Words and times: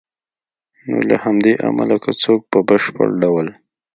نو 0.87 0.97
له 1.09 1.15
همدې 1.23 1.53
امله 1.67 1.95
که 2.03 2.11
څوک 2.23 2.41
په 2.51 2.59
بشپړ 2.67 3.07
ډول 3.21 3.47